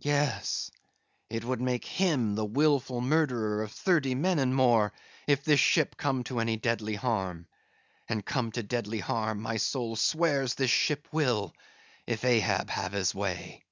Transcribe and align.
—Yes, 0.00 0.70
it 1.30 1.42
would 1.42 1.62
make 1.62 1.86
him 1.86 2.34
the 2.34 2.44
wilful 2.44 3.00
murderer 3.00 3.62
of 3.62 3.72
thirty 3.72 4.14
men 4.14 4.38
and 4.38 4.54
more, 4.54 4.92
if 5.26 5.42
this 5.44 5.60
ship 5.60 5.96
come 5.96 6.22
to 6.24 6.40
any 6.40 6.58
deadly 6.58 6.94
harm; 6.94 7.46
and 8.06 8.22
come 8.26 8.52
to 8.52 8.62
deadly 8.62 9.00
harm, 9.00 9.40
my 9.40 9.56
soul 9.56 9.96
swears 9.96 10.56
this 10.56 10.70
ship 10.70 11.08
will, 11.10 11.54
if 12.06 12.22
Ahab 12.22 12.68
have 12.68 12.92
his 12.92 13.14
way. 13.14 13.64